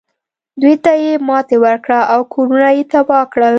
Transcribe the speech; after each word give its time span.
دوی 0.61 0.75
ته 0.83 0.91
یې 1.03 1.13
ماتې 1.27 1.57
ورکړه 1.65 1.99
او 2.13 2.19
کورونه 2.33 2.67
یې 2.77 2.83
تباه 2.91 3.25
کړل. 3.33 3.49